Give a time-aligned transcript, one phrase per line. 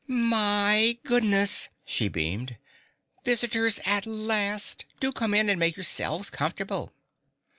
[0.07, 2.57] "My goodness!" she beamed.
[3.23, 4.85] "Visitors at last!
[4.99, 6.91] Do come in and make yourselves comfortable."